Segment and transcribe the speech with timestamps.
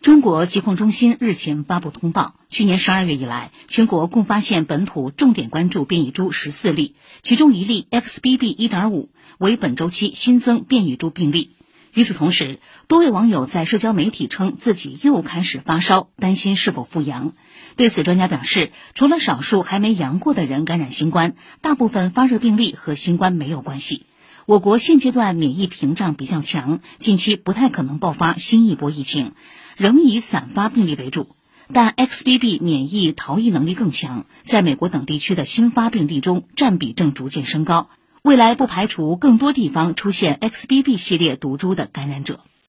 [0.00, 9.08] 中国疾控中心日前发布通报，去年十二月以来，全国共发现本土重点关注变异株十四例，其中一例 XBB.1.5
[9.38, 11.50] 为本周期新增变异株病例。
[11.94, 17.32] 与此同时，多位网友在社交媒体称自己又开始发烧，担心是否复阳。
[17.74, 24.04] 对此，专家表示，除了少数还没阳过的人感染新冠，大部分发热病例和新冠没有关系。
[24.48, 29.32] 我国现阶段免疫屏障比较强，近期不太可能爆发新一波疫情，
[29.76, 31.28] 仍以散发病例为主。
[31.70, 37.90] 但 XBB 免疫逃逸能力更强，在美国等地区的新发病例中占比正逐渐升高。
[38.22, 42.40] 未来不排除更多地方出现 XBB 系列毒株的感染者。